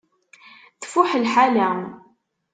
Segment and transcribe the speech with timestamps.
[0.81, 1.69] Tfuḥ lḥala.